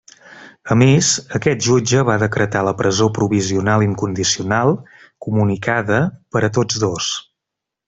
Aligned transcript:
A 0.75 0.77
més, 0.81 1.09
aquest 1.39 1.61
jutge 1.65 2.01
va 2.07 2.15
decretar 2.23 2.63
la 2.69 2.73
presó 2.79 3.09
provisional 3.19 3.85
incondicional, 3.89 4.75
comunicada, 5.27 6.01
per 6.35 6.45
a 6.49 6.51
tots 6.59 6.83
dos. 6.89 7.13